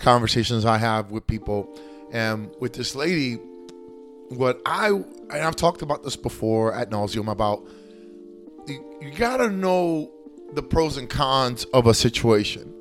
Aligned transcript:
conversations 0.00 0.64
I 0.64 0.78
have 0.78 1.10
with 1.10 1.26
people, 1.26 1.72
and 2.12 2.50
with 2.60 2.72
this 2.72 2.94
lady, 2.94 3.38
what 4.28 4.60
I 4.66 4.88
and 4.88 5.32
I've 5.32 5.56
talked 5.56 5.82
about 5.82 6.02
this 6.02 6.16
before 6.16 6.74
at 6.74 6.90
nauseum 6.90 7.30
about 7.30 7.66
you, 8.66 8.98
you 9.00 9.10
gotta 9.12 9.50
know 9.50 10.10
the 10.52 10.62
pros 10.62 10.96
and 10.96 11.08
cons 11.08 11.64
of 11.66 11.86
a 11.86 11.94
situation. 11.94 12.74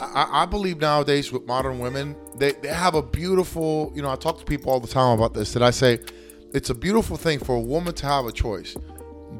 I, 0.00 0.42
I 0.42 0.46
believe 0.46 0.80
nowadays 0.80 1.32
with 1.32 1.44
modern 1.46 1.78
women, 1.78 2.16
they, 2.36 2.52
they 2.52 2.68
have 2.68 2.94
a 2.94 3.02
beautiful, 3.02 3.92
you 3.94 4.02
know, 4.02 4.10
I 4.10 4.16
talk 4.16 4.38
to 4.38 4.44
people 4.44 4.72
all 4.72 4.80
the 4.80 4.88
time 4.88 5.18
about 5.18 5.34
this, 5.34 5.52
that 5.54 5.62
I 5.62 5.70
say 5.70 5.98
it's 6.54 6.70
a 6.70 6.74
beautiful 6.74 7.16
thing 7.16 7.38
for 7.40 7.56
a 7.56 7.60
woman 7.60 7.94
to 7.94 8.06
have 8.06 8.24
a 8.24 8.32
choice 8.32 8.76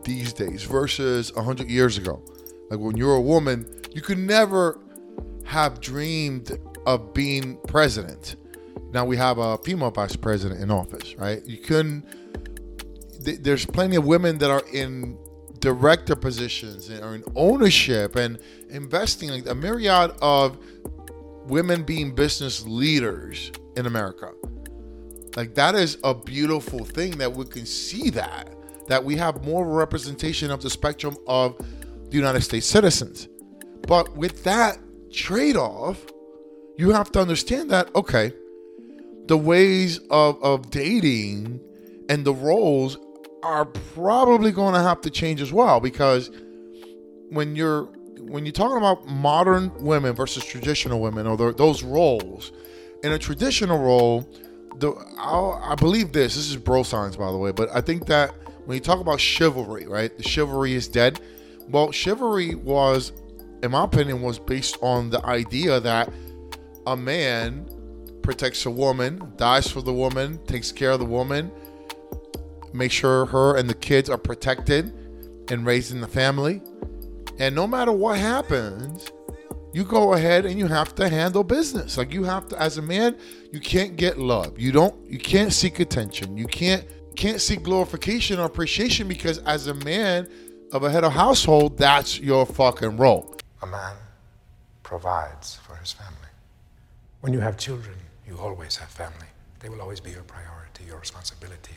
these 0.05 0.33
days 0.33 0.65
versus 0.65 1.33
100 1.35 1.69
years 1.71 1.97
ago. 1.97 2.23
Like 2.71 2.81
when 2.81 2.97
you're 2.97 3.15
a 3.15 3.21
woman, 3.21 3.67
you 3.93 4.03
could 4.03 4.19
never 4.19 4.81
have 5.49 5.81
dreamed 5.81 6.59
of 6.85 7.15
being 7.15 7.57
president. 7.67 8.37
Now 8.93 9.07
we 9.07 9.17
have 9.17 9.39
a 9.39 9.57
female 9.59 9.91
vice 9.91 10.15
president 10.15 10.61
in 10.61 10.71
office, 10.71 11.15
right? 11.17 11.43
You 11.47 11.57
couldn't. 11.57 12.05
There's 13.21 13.65
plenty 13.65 13.97
of 13.97 14.05
women 14.05 14.37
that 14.39 14.51
are 14.51 14.63
in 14.75 15.17
director 15.59 16.15
positions 16.15 16.91
and 16.91 17.03
are 17.03 17.15
in 17.15 17.25
ownership 17.35 18.15
and 18.17 18.39
investing. 18.69 19.31
Like 19.31 19.49
a 19.49 19.55
myriad 19.55 20.13
of 20.21 20.59
women 21.47 21.83
being 21.83 22.15
business 22.15 22.67
leaders 22.67 23.51
in 23.75 23.87
America. 23.87 24.33
Like 25.35 25.55
that 25.55 25.75
is 25.75 25.97
a 26.05 26.15
beautiful 26.15 26.85
thing 26.85 27.13
that 27.19 27.33
we 27.33 27.47
can 27.47 27.65
see 27.65 28.11
that 28.11 28.55
that 28.89 29.03
we 29.03 29.17
have 29.17 29.45
more 29.45 29.67
representation 29.67 30.51
of 30.51 30.61
the 30.61 30.69
spectrum 30.71 31.17
of 31.27 31.57
the 32.11 32.17
United 32.17 32.43
States 32.43 32.67
citizens. 32.67 33.29
But 33.87 34.15
with 34.15 34.45
that 34.45 34.79
trade-off, 35.13 36.05
you 36.77 36.91
have 36.91 37.11
to 37.13 37.21
understand 37.21 37.71
that 37.71 37.95
okay, 37.95 38.33
the 39.27 39.37
ways 39.37 39.99
of, 40.11 40.43
of 40.43 40.71
dating 40.71 41.61
and 42.09 42.25
the 42.25 42.33
roles 42.33 42.97
are 43.43 43.67
probably 43.67 44.51
going 44.51 44.75
to 44.75 44.81
have 44.81 45.01
to 45.03 45.11
change 45.11 45.41
as 45.41 45.53
well 45.53 45.81
because 45.81 46.31
when 47.31 47.55
you're 47.55 47.85
when 48.21 48.45
you're 48.45 48.53
talking 48.53 48.77
about 48.77 49.07
modern 49.07 49.73
women 49.83 50.13
versus 50.15 50.45
traditional 50.45 51.01
women 51.01 51.27
or 51.27 51.37
the, 51.37 51.53
those 51.53 51.83
roles 51.83 52.53
in 53.05 53.13
a 53.13 53.19
traditional 53.19 53.79
role 53.79 54.29
the 54.79 54.93
I'll, 55.19 55.61
i 55.63 55.75
believe 55.75 56.13
this 56.13 56.35
this 56.35 56.51
is 56.51 56.57
bro 56.57 56.83
science 56.83 57.17
by 57.17 57.31
the 57.31 57.39
way 57.39 57.53
but 57.53 57.69
i 57.75 57.81
think 57.81 58.07
that 58.07 58.35
when 58.65 58.75
you 58.75 58.81
talk 58.81 59.01
about 59.01 59.21
chivalry 59.21 59.87
right 59.87 60.15
the 60.17 60.23
chivalry 60.23 60.75
is 60.75 60.89
dead. 60.89 61.21
Well 61.69 61.93
chivalry 61.93 62.55
was 62.55 63.13
in 63.63 63.71
my 63.71 63.85
opinion 63.85 64.23
was 64.23 64.39
based 64.39 64.77
on 64.83 65.11
the 65.11 65.25
idea 65.27 65.81
that 65.81 66.11
a 66.87 66.97
man 66.97 67.69
protects 68.23 68.67
a 68.67 68.71
woman 68.71 69.33
dies 69.37 69.71
for 69.71 69.81
the 69.81 69.93
woman 69.93 70.39
takes 70.47 70.71
care 70.71 70.91
of 70.91 70.99
the 70.99 71.05
woman 71.05 71.51
make 72.73 72.93
sure 72.93 73.27
her 73.27 73.57
and 73.57 73.69
the 73.69 73.75
kids 73.75 74.09
are 74.09 74.19
protected 74.19 74.93
and 75.51 75.67
raising 75.67 76.01
the 76.01 76.09
family. 76.09 76.63
And 77.39 77.55
no 77.55 77.67
matter 77.67 77.93
what 77.93 78.19
happens, 78.19 79.11
you 79.73 79.85
go 79.85 80.15
ahead 80.15 80.47
and 80.47 80.59
you 80.59 80.67
have 80.67 80.95
to 80.97 81.09
handle 81.09 81.45
business. 81.45 81.97
Like 81.97 82.13
you 82.13 82.25
have 82.25 82.49
to, 82.49 82.61
as 82.61 82.79
a 82.79 82.83
man, 82.83 83.17
you 83.53 83.61
can't 83.61 83.97
get 83.97 84.19
love. 84.19 84.59
You 84.59 84.73
don't. 84.73 84.95
You 85.09 85.19
can't 85.19 85.53
seek 85.53 85.81
attention. 85.81 86.37
You 86.37 86.47
can't 86.47 86.85
can't 87.17 87.41
seek 87.41 87.65
glorification 87.65 88.39
or 88.39 88.45
appreciation 88.45 89.09
because 89.09 89.39
as 89.39 89.67
a 89.67 89.75
man 89.75 90.29
of 90.73 90.85
a 90.85 90.91
head 90.91 91.03
of 91.05 91.13
household, 91.13 91.77
that's 91.77 92.21
your 92.21 92.47
fucking 92.47 92.97
role. 92.97 93.38
A 93.63 93.67
man 93.67 93.97
provides 94.83 95.57
for 95.57 95.77
his 95.77 95.93
family. 95.93 96.33
When 97.21 97.33
you 97.33 97.41
have 97.41 97.57
children, 97.57 97.97
you 98.27 98.39
always 98.39 98.77
have 98.77 98.89
family. 98.89 99.27
They 99.61 99.69
will 99.69 99.81
always 99.81 100.01
be 100.01 100.11
your 100.11 100.23
priority, 100.23 100.85
your 100.85 100.99
responsibility. 100.99 101.75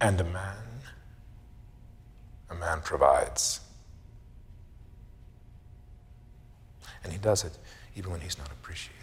And 0.00 0.20
a 0.20 0.24
man, 0.24 0.56
a 2.50 2.54
man 2.54 2.80
provides. 2.82 3.60
And 7.02 7.12
he 7.12 7.18
does 7.18 7.44
it 7.44 7.58
even 7.96 8.12
when 8.12 8.20
he's 8.20 8.38
not 8.38 8.50
appreciated 8.52 8.98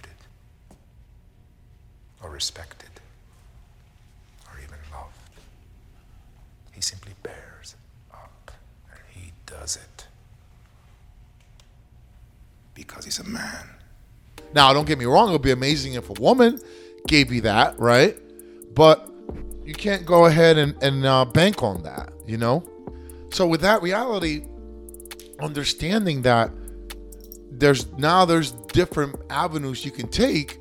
or 2.24 2.30
respected 2.30 2.90
or 4.48 4.60
even 4.60 4.78
loved. 4.94 5.18
He 6.72 6.82
simply 6.82 7.14
bears 7.24 7.76
up 8.14 8.52
and 8.92 9.00
he 9.10 9.34
does 9.46 9.76
it 9.76 10.08
because 12.76 13.06
he's 13.06 13.20
a 13.20 13.24
man. 13.24 13.70
Now, 14.54 14.72
don't 14.74 14.86
get 14.86 15.00
me 15.00 15.06
wrong, 15.06 15.30
it 15.30 15.32
would 15.32 15.42
be 15.42 15.52
amazing 15.52 15.94
if 15.94 16.10
a 16.10 16.22
woman 16.22 16.60
gave 17.08 17.32
you 17.32 17.42
that, 17.42 17.80
right? 17.80 18.16
But 18.76 19.10
you 19.66 19.74
can't 19.74 20.06
go 20.06 20.26
ahead 20.26 20.58
and, 20.58 20.76
and 20.84 21.06
uh, 21.06 21.26
bank 21.26 21.64
on 21.64 21.82
that, 21.84 22.14
you 22.28 22.38
know? 22.38 22.64
So 23.32 23.48
with 23.48 23.62
that 23.62 23.82
reality, 23.82 24.46
understanding 25.40 26.22
that 26.22 26.52
there's 27.52 27.92
now 27.94 28.26
there's 28.26 28.52
different 28.52 29.16
avenues 29.30 29.84
you 29.84 29.92
can 29.92 30.08
take, 30.08 30.60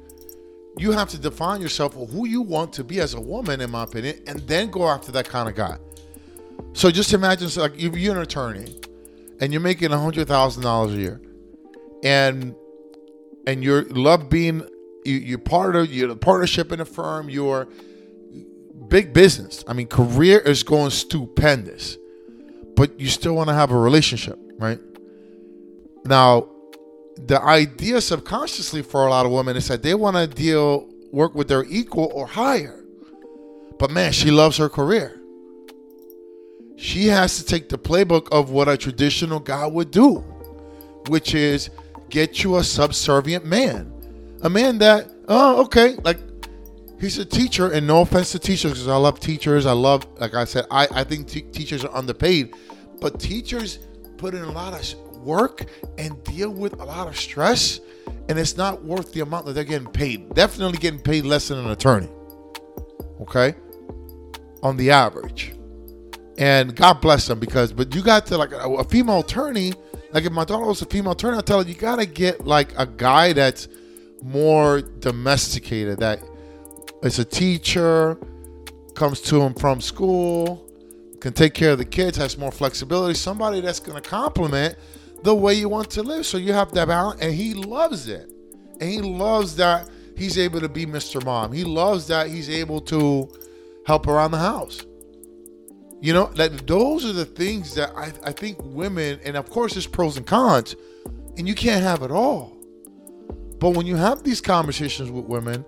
you 0.79 0.93
have 0.93 1.09
to 1.11 1.19
define 1.19 1.61
yourself 1.61 1.97
or 1.97 2.07
who 2.07 2.27
you 2.27 2.41
want 2.41 2.73
to 2.75 2.85
be 2.85 3.01
as 3.01 3.15
a 3.15 3.21
woman, 3.21 3.61
in 3.61 3.71
my 3.71 3.85
opinion, 3.85 4.21
and 4.27 4.41
then 4.41 4.71
go 4.71 4.89
after 4.89 5.13
that 5.13 5.29
kind 5.29 5.49
of 5.49 5.55
guy. 5.55 5.77
So 6.73 6.91
just 6.91 7.13
imagine 7.13 7.49
so 7.49 7.63
like 7.63 7.79
if 7.79 7.97
you're 7.97 8.17
an 8.17 8.23
attorney 8.23 8.77
and 9.41 9.53
you're 9.53 9.63
making 9.63 9.93
a 9.93 9.99
hundred 9.99 10.27
thousand 10.27 10.63
dollars 10.63 10.95
a 10.95 10.97
year 10.97 11.21
and 12.05 12.55
and 13.47 13.65
you 13.65 13.83
love 13.83 14.29
being 14.29 14.61
you, 15.05 15.17
you're 15.17 15.39
part 15.39 15.75
of 15.75 15.93
you're 15.93 16.11
a 16.11 16.17
partnership 16.17 16.71
in 16.71 16.81
a 16.81 16.85
firm, 16.85 17.29
you're 17.29 17.67
big 18.89 19.13
business. 19.13 19.65
I 19.67 19.73
mean, 19.73 19.89
career 19.89 20.39
is 20.39 20.63
going 20.63 20.91
stupendous, 20.91 21.97
but 22.77 23.01
you 23.01 23.09
still 23.09 23.35
want 23.35 23.49
to 23.49 23.55
have 23.55 23.71
a 23.71 23.79
relationship, 23.79 24.39
right? 24.59 24.79
Now, 26.05 26.49
the 27.17 27.41
idea 27.41 28.01
subconsciously 28.01 28.83
for 28.83 29.07
a 29.07 29.11
lot 29.11 29.25
of 29.27 29.33
women 29.33 29.57
is 29.57 29.69
that 29.69 29.83
they 29.83 29.95
want 29.95 30.17
to 30.17 30.27
deal 30.27 30.89
work 31.13 31.35
with 31.35 31.49
their 31.49 31.65
equal 31.65 32.11
or 32.13 32.27
higher. 32.27 32.85
But 33.79 33.91
man, 33.91 34.13
she 34.13 34.31
loves 34.31 34.57
her 34.59 34.69
career. 34.69 35.21
She 36.77 37.07
has 37.07 37.39
to 37.39 37.45
take 37.45 37.69
the 37.69 37.79
playbook 37.79 38.29
of 38.33 38.51
what 38.51 38.69
a 38.69 38.77
traditional 38.77 39.39
guy 39.39 39.67
would 39.67 39.91
do, 39.91 40.17
which 41.09 41.35
is 41.35 41.71
get 42.15 42.45
you 42.45 42.57
a 42.57 42.65
subservient 42.65 43.45
man. 43.45 43.93
A 44.43 44.49
man 44.49 44.79
that, 44.79 45.11
oh, 45.27 45.63
okay, 45.65 45.97
like 46.05 46.19
he's 47.01 47.19
a 47.19 47.25
teacher, 47.25 47.73
and 47.73 47.87
no 47.87 48.03
offense 48.03 48.31
to 48.33 48.39
teachers, 48.39 48.73
because 48.73 48.89
I 48.89 48.97
love 48.97 49.19
teachers. 49.19 49.67
I 49.67 49.73
love, 49.73 50.07
like 50.21 50.35
I 50.35 50.45
said, 50.45 50.65
I, 50.71 50.87
I 50.93 51.05
think 51.05 51.27
t- 51.27 51.43
teachers 51.43 51.85
are 51.85 51.95
underpaid, 51.95 52.55
but 53.01 53.19
teachers 53.19 53.81
put 54.17 54.33
in 54.33 54.43
a 54.43 54.53
lot 54.53 54.73
of 54.73 54.95
work 55.19 55.67
and 55.99 56.23
deal 56.23 56.51
with 56.51 56.75
a 56.81 56.85
lot 56.85 57.09
of 57.09 57.17
stress, 57.17 57.81
and 58.29 58.39
it's 58.39 58.57
not 58.57 58.85
worth 58.85 59.13
the 59.13 59.21
amount 59.21 59.47
that 59.47 59.55
they're 59.55 59.65
getting 59.65 59.89
paid. 59.89 60.33
Definitely 60.35 60.79
getting 60.79 61.01
paid 61.01 61.25
less 61.25 61.49
than 61.49 61.59
an 61.59 61.71
attorney. 61.71 62.09
Okay, 63.23 63.55
on 64.63 64.77
the 64.77 64.93
average, 64.93 65.53
and 66.39 66.77
God 66.77 67.01
bless 67.01 67.27
them 67.27 67.41
because, 67.41 67.73
but 67.73 67.93
you 67.93 68.03
got 68.03 68.27
to 68.27 68.39
like 68.39 68.53
a, 68.53 68.71
a 68.71 68.85
female 68.85 69.21
attorney. 69.21 69.73
Like 70.15 70.25
if 70.25 70.33
my 70.33 70.45
daughter 70.45 70.65
was 70.65 70.81
a 70.81 70.87
female 70.87 71.17
turn, 71.17 71.35
I 71.35 71.41
tell 71.41 71.61
her 71.61 71.69
you 71.69 71.75
gotta 71.75 72.07
get 72.07 72.47
like 72.47 72.73
a 72.79 72.87
guy 72.87 73.33
that's 73.33 73.67
more 74.23 74.81
domesticated 74.81 75.99
that 75.99 76.21
is 77.03 77.19
a 77.19 77.25
teacher, 77.25 78.17
comes 78.95 79.21
to 79.23 79.43
him 79.43 79.55
from 79.55 79.81
school, 79.81 80.65
can 81.21 81.33
take 81.33 81.53
care 81.53 81.73
of 81.73 81.79
the 81.79 81.85
kids, 81.85 82.17
has 82.17 82.39
more 82.39 82.53
flexibility, 82.53 83.15
somebody 83.15 83.61
that's 83.61 83.81
to 83.81 84.01
complement 84.01 84.77
the 85.25 85.35
way 85.35 85.55
you 85.55 85.69
want 85.69 85.91
to 85.91 86.03
live. 86.03 86.25
So 86.25 86.39
you 86.39 86.53
have 86.53 86.71
that 86.73 86.87
balance, 86.87 87.21
and 87.21 87.35
he 87.35 87.55
loves 87.55 88.07
it. 88.07 88.31
And 88.81 88.89
he 88.89 89.01
loves 89.01 89.57
that 89.57 89.91
he's 90.17 90.39
able 90.39 90.61
to 90.61 90.69
be 90.69 90.87
Mr. 90.87 91.25
Mom. 91.25 91.53
He 91.53 91.65
loves 91.65 92.07
that 92.07 92.29
he's 92.29 92.49
able 92.49 92.81
to 92.83 93.29
help 93.85 94.07
around 94.07 94.31
the 94.31 94.39
house. 94.39 94.81
You 96.05 96.13
know, 96.13 96.27
that 96.35 96.67
those 96.67 97.07
are 97.07 97.15
the 97.15 97.25
things 97.25 97.75
that 97.77 97.91
I, 97.97 98.13
I 98.23 98.33
think 98.33 98.59
women, 98.63 99.19
and 99.25 99.39
of 99.39 99.49
course, 99.49 99.73
there's 99.73 99.87
pros 99.87 100.19
and 100.19 100.27
cons, 100.27 100.77
and 101.39 101.49
you 101.49 101.55
can't 101.55 101.83
have 101.83 102.03
it 102.03 102.11
all. 102.11 102.59
But 103.59 103.71
when 103.71 103.87
you 103.87 103.97
have 103.97 104.23
these 104.23 104.43
conversations 104.43 105.11
with 105.11 105.25
women, 105.25 105.65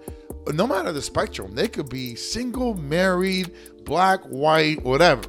no 0.53 0.67
matter 0.67 0.93
the 0.93 1.01
spectrum, 1.01 1.55
they 1.55 1.69
could 1.69 1.89
be 1.89 2.17
single, 2.17 2.75
married, 2.75 3.51
black, 3.87 4.21
white, 4.25 4.83
whatever, 4.83 5.23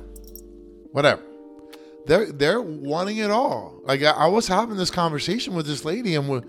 whatever. 0.91 1.21
They're 2.05 2.29
they're 2.33 2.61
wanting 2.61 3.15
it 3.15 3.31
all. 3.31 3.79
Like 3.85 4.03
I, 4.03 4.11
I 4.11 4.27
was 4.27 4.45
having 4.45 4.75
this 4.75 4.91
conversation 4.91 5.55
with 5.55 5.67
this 5.67 5.85
lady, 5.85 6.15
and 6.15 6.27
we 6.27 6.41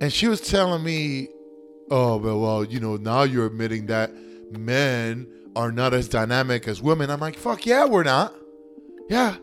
and 0.00 0.12
she 0.12 0.26
was 0.26 0.40
telling 0.40 0.82
me, 0.82 1.28
"Oh, 1.92 2.16
well, 2.16 2.40
well, 2.40 2.64
you 2.64 2.80
know, 2.80 2.96
now 2.96 3.22
you're 3.22 3.46
admitting 3.46 3.86
that 3.86 4.12
men 4.50 5.28
are 5.56 5.72
not 5.72 5.94
as 5.94 6.08
dynamic 6.08 6.66
as 6.68 6.82
women." 6.82 7.10
I'm 7.10 7.20
like, 7.20 7.36
"Fuck 7.36 7.66
yeah, 7.66 7.84
we're 7.86 8.04
not. 8.04 8.34
Yeah, 9.08 9.36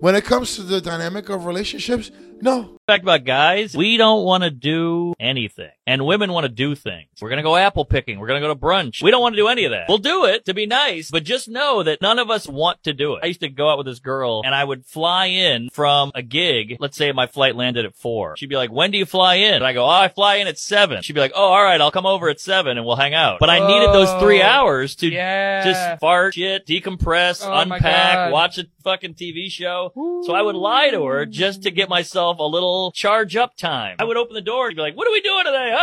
When 0.00 0.14
it 0.14 0.24
comes 0.24 0.56
to 0.56 0.62
the 0.62 0.80
dynamic 0.80 1.28
of 1.30 1.46
relationships, 1.46 2.10
no. 2.40 2.78
Fact 2.86 3.02
about 3.02 3.24
guys, 3.24 3.76
we 3.76 3.96
don't 3.96 4.24
want 4.24 4.44
to 4.44 4.50
do 4.50 5.14
anything. 5.18 5.70
And 5.88 6.06
women 6.06 6.32
want 6.32 6.44
to 6.44 6.48
do 6.48 6.76
things. 6.76 7.08
We're 7.20 7.28
going 7.28 7.38
to 7.38 7.42
go 7.42 7.56
apple 7.56 7.84
picking. 7.84 8.18
We're 8.18 8.28
going 8.28 8.40
to 8.40 8.46
go 8.46 8.54
to 8.54 8.60
brunch. 8.60 9.02
We 9.02 9.10
don't 9.10 9.20
want 9.20 9.34
to 9.34 9.40
do 9.40 9.48
any 9.48 9.64
of 9.64 9.72
that. 9.72 9.86
We'll 9.88 9.98
do 9.98 10.24
it 10.26 10.44
to 10.44 10.54
be 10.54 10.66
nice, 10.66 11.10
but 11.10 11.24
just 11.24 11.48
know 11.48 11.82
that 11.82 12.00
none 12.00 12.20
of 12.20 12.30
us 12.30 12.48
want 12.48 12.82
to 12.84 12.92
do 12.92 13.14
it. 13.14 13.20
I 13.24 13.26
used 13.26 13.40
to 13.40 13.48
go 13.48 13.68
out 13.68 13.78
with 13.78 13.86
this 13.86 13.98
girl 13.98 14.42
and 14.44 14.54
I 14.54 14.62
would 14.62 14.84
fly 14.84 15.26
in 15.26 15.68
from 15.72 16.12
a 16.14 16.22
gig. 16.22 16.76
Let's 16.78 16.96
say 16.96 17.10
my 17.12 17.26
flight 17.26 17.56
landed 17.56 17.86
at 17.86 17.96
four. 17.96 18.36
She'd 18.36 18.48
be 18.48 18.56
like, 18.56 18.70
when 18.70 18.90
do 18.90 18.98
you 18.98 19.06
fly 19.06 19.36
in? 19.36 19.54
And 19.54 19.64
I 19.64 19.72
go, 19.72 19.84
oh, 19.84 19.88
I 19.88 20.08
fly 20.08 20.36
in 20.36 20.46
at 20.46 20.58
seven. 20.58 21.02
She'd 21.02 21.14
be 21.14 21.20
like, 21.20 21.32
oh, 21.34 21.44
all 21.44 21.62
right, 21.62 21.80
I'll 21.80 21.90
come 21.90 22.06
over 22.06 22.28
at 22.28 22.40
seven 22.40 22.76
and 22.76 22.86
we'll 22.86 22.96
hang 22.96 23.14
out. 23.14 23.38
But 23.40 23.50
I 23.50 23.66
needed 23.66 23.92
those 23.92 24.22
three 24.22 24.42
hours 24.42 24.96
to 24.96 25.08
yeah. 25.08 25.64
just 25.64 26.00
fart, 26.00 26.34
shit, 26.34 26.66
decompress, 26.66 27.42
Oh 27.44 27.52
unpack, 27.52 28.32
watch 28.32 28.58
a 28.58 28.66
fucking 28.82 29.14
TV 29.14 29.50
show. 29.50 29.92
So 30.24 30.34
I 30.34 30.42
would 30.42 30.54
lie 30.54 30.90
to 30.90 31.04
her 31.06 31.26
just 31.26 31.64
to 31.64 31.70
get 31.70 31.88
myself 31.88 32.25
a 32.38 32.46
little 32.46 32.92
charge 32.92 33.36
up 33.36 33.56
time. 33.56 33.96
I 33.98 34.04
would 34.04 34.16
open 34.16 34.34
the 34.34 34.40
door 34.40 34.66
and 34.66 34.76
be 34.76 34.82
like, 34.82 34.96
what 34.96 35.06
are 35.08 35.12
we 35.12 35.20
doing 35.20 35.44
today? 35.44 35.74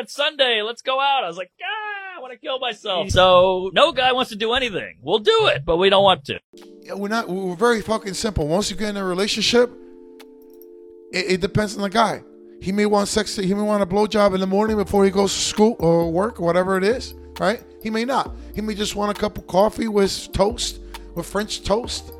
It's 0.00 0.12
Sunday. 0.14 0.62
Let's 0.62 0.82
go 0.82 1.00
out. 1.00 1.24
I 1.24 1.28
was 1.28 1.36
like, 1.36 1.50
ah, 1.62 2.16
I 2.16 2.20
want 2.20 2.32
to 2.32 2.38
kill 2.38 2.58
myself. 2.58 3.10
So 3.10 3.70
no 3.74 3.92
guy 3.92 4.12
wants 4.12 4.30
to 4.30 4.36
do 4.36 4.52
anything. 4.52 4.96
We'll 5.02 5.18
do 5.18 5.48
it, 5.48 5.64
but 5.64 5.76
we 5.76 5.90
don't 5.90 6.04
want 6.04 6.24
to. 6.26 6.40
Yeah, 6.82 6.94
we're 6.94 7.08
not. 7.08 7.28
We're 7.28 7.54
very 7.54 7.80
fucking 7.80 8.14
simple. 8.14 8.46
Once 8.48 8.70
you 8.70 8.76
get 8.76 8.90
in 8.90 8.96
a 8.96 9.04
relationship, 9.04 9.70
it, 11.12 11.32
it 11.32 11.40
depends 11.40 11.76
on 11.76 11.82
the 11.82 11.90
guy. 11.90 12.22
He 12.60 12.72
may 12.72 12.86
want 12.86 13.08
sex. 13.08 13.36
He 13.36 13.54
may 13.54 13.62
want 13.62 13.82
a 13.82 13.86
blowjob 13.86 14.34
in 14.34 14.40
the 14.40 14.46
morning 14.46 14.76
before 14.76 15.04
he 15.04 15.10
goes 15.10 15.32
to 15.32 15.40
school 15.40 15.76
or 15.78 16.10
work 16.10 16.40
or 16.40 16.44
whatever 16.44 16.76
it 16.76 16.84
is. 16.84 17.14
Right? 17.38 17.62
He 17.82 17.90
may 17.90 18.04
not. 18.04 18.34
He 18.54 18.60
may 18.60 18.74
just 18.74 18.96
want 18.96 19.16
a 19.16 19.20
cup 19.20 19.38
of 19.38 19.46
coffee 19.46 19.86
with 19.86 20.32
toast, 20.32 20.80
with 21.14 21.24
French 21.24 21.62
toast, 21.62 22.10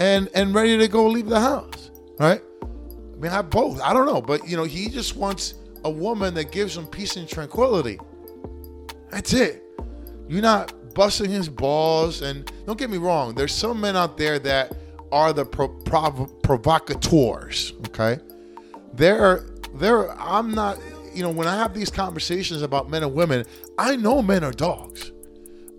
and 0.00 0.28
and 0.34 0.52
ready 0.52 0.76
to 0.78 0.88
go 0.88 1.06
leave 1.06 1.28
the 1.28 1.40
house. 1.40 1.92
Right? 2.18 2.42
I 3.18 3.20
mean, 3.20 3.32
have 3.32 3.50
both. 3.50 3.80
I 3.80 3.92
don't 3.92 4.06
know, 4.06 4.22
but 4.22 4.48
you 4.48 4.56
know, 4.56 4.62
he 4.64 4.88
just 4.88 5.16
wants 5.16 5.54
a 5.84 5.90
woman 5.90 6.34
that 6.34 6.52
gives 6.52 6.76
him 6.76 6.86
peace 6.86 7.16
and 7.16 7.28
tranquility. 7.28 7.98
That's 9.10 9.32
it. 9.32 9.64
You're 10.28 10.42
not 10.42 10.94
busting 10.94 11.30
his 11.30 11.48
balls. 11.48 12.22
And 12.22 12.50
don't 12.64 12.78
get 12.78 12.90
me 12.90 12.98
wrong, 12.98 13.34
there's 13.34 13.52
some 13.52 13.80
men 13.80 13.96
out 13.96 14.18
there 14.18 14.38
that 14.40 14.76
are 15.10 15.32
the 15.32 15.44
pro- 15.44 15.68
prov- 15.68 16.42
provocateurs. 16.42 17.72
Okay, 17.88 18.20
they're 18.94 19.46
they're. 19.74 20.12
I'm 20.12 20.52
not. 20.52 20.78
You 21.12 21.24
know, 21.24 21.30
when 21.30 21.48
I 21.48 21.56
have 21.56 21.74
these 21.74 21.90
conversations 21.90 22.62
about 22.62 22.88
men 22.88 23.02
and 23.02 23.12
women, 23.14 23.44
I 23.78 23.96
know 23.96 24.22
men 24.22 24.44
are 24.44 24.52
dogs. 24.52 25.10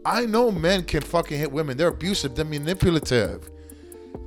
I 0.03 0.25
know 0.25 0.51
men 0.51 0.83
can 0.83 1.01
fucking 1.01 1.37
hit 1.37 1.51
women. 1.51 1.77
They're 1.77 1.89
abusive. 1.89 2.35
They're 2.35 2.43
manipulative. 2.43 3.49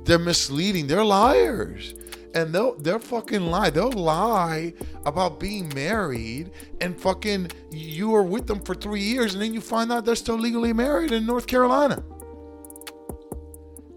They're 0.05 0.17
misleading. 0.17 0.87
They're 0.87 1.03
liars. 1.03 1.93
And 2.35 2.53
they'll 2.53 2.75
they're 2.75 2.99
fucking 2.99 3.45
lie. 3.45 3.69
They'll 3.69 3.91
lie 3.91 4.73
about 5.05 5.39
being 5.39 5.71
married 5.75 6.51
and 6.81 6.99
fucking 6.99 7.51
you 7.71 8.09
were 8.09 8.23
with 8.23 8.47
them 8.47 8.59
for 8.59 8.73
three 8.73 9.01
years 9.01 9.33
and 9.33 9.41
then 9.41 9.53
you 9.53 9.61
find 9.61 9.91
out 9.91 10.05
they're 10.05 10.15
still 10.15 10.37
legally 10.37 10.73
married 10.73 11.11
in 11.11 11.25
North 11.25 11.45
Carolina. 11.45 12.03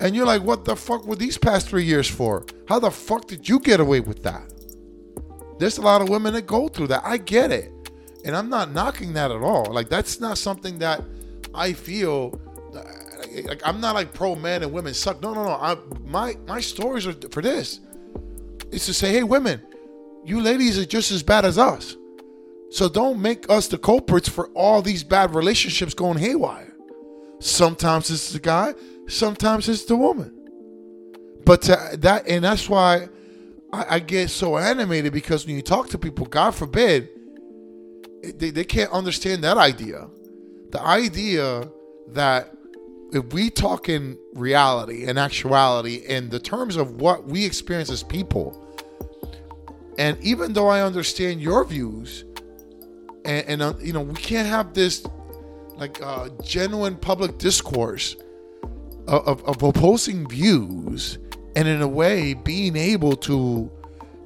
And 0.00 0.14
you're 0.14 0.26
like, 0.26 0.42
what 0.42 0.66
the 0.66 0.76
fuck 0.76 1.06
were 1.06 1.16
these 1.16 1.38
past 1.38 1.68
three 1.68 1.84
years 1.84 2.08
for? 2.08 2.44
How 2.68 2.78
the 2.78 2.90
fuck 2.90 3.26
did 3.26 3.48
you 3.48 3.58
get 3.58 3.80
away 3.80 4.00
with 4.00 4.22
that? 4.24 4.52
There's 5.58 5.78
a 5.78 5.82
lot 5.82 6.02
of 6.02 6.10
women 6.10 6.34
that 6.34 6.46
go 6.46 6.68
through 6.68 6.88
that. 6.88 7.02
I 7.04 7.16
get 7.16 7.50
it. 7.50 7.72
And 8.24 8.36
I'm 8.36 8.50
not 8.50 8.72
knocking 8.72 9.14
that 9.14 9.30
at 9.30 9.40
all. 9.40 9.72
Like 9.72 9.88
that's 9.88 10.20
not 10.20 10.36
something 10.36 10.78
that 10.80 11.02
I 11.54 11.72
feel 11.72 12.38
like 13.44 13.60
I'm 13.64 13.80
not 13.80 13.94
like 13.94 14.12
pro 14.12 14.34
men 14.34 14.62
and 14.62 14.72
women 14.72 14.94
suck. 14.94 15.22
No, 15.22 15.34
no, 15.34 15.44
no. 15.44 15.50
I, 15.50 15.76
my 16.04 16.36
my 16.46 16.60
stories 16.60 17.06
are 17.06 17.14
for 17.30 17.42
this. 17.42 17.80
It's 18.70 18.86
to 18.86 18.94
say, 18.94 19.12
hey, 19.12 19.22
women, 19.22 19.60
you 20.24 20.40
ladies 20.40 20.78
are 20.78 20.84
just 20.84 21.12
as 21.12 21.22
bad 21.22 21.44
as 21.44 21.58
us. 21.58 21.96
So 22.70 22.88
don't 22.88 23.20
make 23.20 23.48
us 23.48 23.68
the 23.68 23.78
culprits 23.78 24.28
for 24.28 24.48
all 24.48 24.82
these 24.82 25.04
bad 25.04 25.34
relationships 25.34 25.94
going 25.94 26.18
haywire. 26.18 26.74
Sometimes 27.38 28.10
it's 28.10 28.32
the 28.32 28.40
guy, 28.40 28.74
sometimes 29.06 29.68
it's 29.68 29.84
the 29.84 29.96
woman. 29.96 30.32
But 31.44 31.62
that 31.62 32.24
and 32.26 32.44
that's 32.44 32.68
why 32.68 33.08
I, 33.72 33.86
I 33.96 33.98
get 34.00 34.30
so 34.30 34.58
animated 34.58 35.12
because 35.12 35.46
when 35.46 35.54
you 35.54 35.62
talk 35.62 35.88
to 35.90 35.98
people, 35.98 36.26
God 36.26 36.54
forbid, 36.56 37.08
they, 38.22 38.50
they 38.50 38.64
can't 38.64 38.90
understand 38.90 39.44
that 39.44 39.56
idea. 39.56 40.08
The 40.70 40.82
idea 40.82 41.70
that 42.08 42.52
if 43.12 43.32
we 43.32 43.50
talk 43.50 43.88
in 43.88 44.18
reality 44.34 45.06
and 45.06 45.18
actuality 45.18 45.96
in 45.96 46.28
the 46.28 46.40
terms 46.40 46.76
of 46.76 47.00
what 47.00 47.24
we 47.24 47.44
experience 47.44 47.90
as 47.90 48.02
people, 48.02 48.62
and 49.98 50.18
even 50.22 50.52
though 50.52 50.68
I 50.68 50.82
understand 50.82 51.40
your 51.40 51.64
views, 51.64 52.24
and, 53.24 53.46
and 53.46 53.62
uh, 53.62 53.74
you 53.80 53.92
know, 53.92 54.02
we 54.02 54.14
can't 54.14 54.48
have 54.48 54.74
this 54.74 55.06
like 55.76 56.00
uh, 56.02 56.28
genuine 56.42 56.96
public 56.96 57.38
discourse 57.38 58.16
of, 59.06 59.26
of, 59.26 59.44
of 59.44 59.62
opposing 59.62 60.28
views, 60.28 61.18
and 61.54 61.68
in 61.68 61.82
a 61.82 61.88
way 61.88 62.34
being 62.34 62.76
able 62.76 63.16
to 63.16 63.70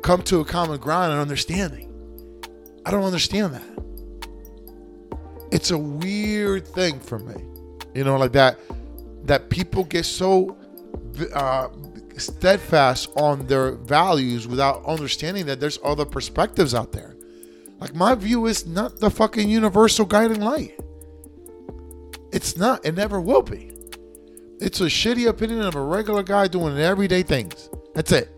come 0.03 0.23
to 0.23 0.41
a 0.41 0.44
common 0.44 0.79
ground 0.79 1.12
and 1.12 1.21
understanding. 1.21 1.87
I 2.87 2.91
don't 2.91 3.05
understand 3.05 3.55
that. 3.55 3.62
It's 5.53 5.71
a 5.71 5.79
weird 5.79 6.67
thing 6.67 6.99
for 7.00 7.19
me, 7.19 7.35
you 7.95 8.05
know, 8.05 8.17
like 8.17 8.33
that. 8.33 8.59
That 9.25 9.51
people 9.51 9.85
get 9.85 10.05
so 10.05 10.57
uh, 11.35 11.69
steadfast 12.17 13.11
on 13.17 13.47
their 13.47 13.73
values 13.73 14.47
without 14.49 14.85
understanding 14.85 15.47
that 15.47 15.61
there's 15.61 15.79
other 15.85 16.05
perspectives 16.05 16.75
out 16.75 16.93
there. 16.93 17.17
Like 17.79 17.95
my 17.95 18.15
view 18.15 18.47
is 18.47 18.67
not 18.67 19.01
the 19.01 19.11
fucking 19.11 19.49
universal 19.49 20.05
guiding 20.05 20.41
light. 20.41 20.79
It's 22.33 22.57
not. 22.57 22.85
It 22.85 22.95
never 22.95 23.21
will 23.21 23.43
be. 23.43 23.73
It's 24.61 24.81
a 24.81 24.85
shitty 24.85 25.27
opinion 25.27 25.63
of 25.63 25.75
a 25.75 25.81
regular 25.81 26.23
guy 26.23 26.47
doing 26.47 26.79
everyday 26.79 27.23
things. 27.23 27.70
That's 27.94 28.13
it. 28.13 28.29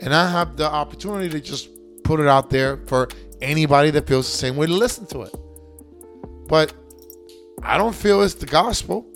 And 0.00 0.12
I 0.12 0.28
have 0.28 0.56
the 0.56 0.68
opportunity 0.68 1.28
to 1.28 1.40
just 1.40 1.68
put 2.02 2.18
it 2.18 2.26
out 2.26 2.50
there 2.50 2.78
for 2.88 3.08
anybody 3.40 3.90
that 3.92 4.08
feels 4.08 4.30
the 4.30 4.36
same 4.36 4.56
way 4.56 4.66
to 4.66 4.74
listen 4.74 5.06
to 5.06 5.22
it. 5.22 5.34
But 6.48 6.74
I 7.62 7.78
don't 7.78 7.94
feel 7.94 8.22
it's 8.22 8.34
the 8.34 8.46
gospel. 8.46 9.06